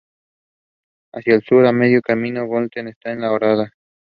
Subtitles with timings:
[1.13, 3.71] Hacia el Sur, a medio camino de Belmonte, está la Horadada.